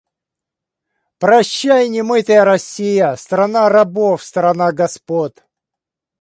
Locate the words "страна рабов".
3.17-4.23